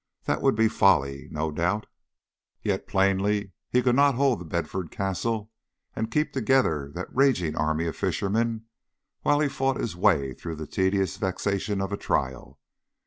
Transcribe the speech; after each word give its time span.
That 0.23 0.41
would 0.41 0.55
be 0.55 0.67
folly, 0.67 1.27
no 1.29 1.51
doubt; 1.51 1.85
yet 2.63 2.87
plainly 2.87 3.51
he 3.69 3.83
could 3.83 3.95
not 3.95 4.15
hold 4.15 4.39
The 4.39 4.45
Bedford 4.45 4.89
Castle 4.89 5.51
and 5.95 6.09
keep 6.09 6.33
together 6.33 6.89
that 6.95 7.15
raging 7.15 7.55
army 7.55 7.85
of 7.85 7.95
fishermen 7.95 8.65
while 9.21 9.39
he 9.41 9.47
fought 9.47 9.77
his 9.79 9.95
way 9.95 10.33
through 10.33 10.55
the 10.55 10.65
tedious 10.65 11.17
vexations 11.17 11.83
of 11.83 11.91
a 11.93 11.97
trial. 11.97 12.57